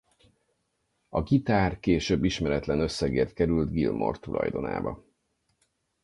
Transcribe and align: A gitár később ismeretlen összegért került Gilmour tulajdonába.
A 1.09 1.21
gitár 1.21 1.79
később 1.79 2.23
ismeretlen 2.23 2.79
összegért 2.79 3.33
került 3.33 3.71
Gilmour 3.71 4.19
tulajdonába. 4.19 5.03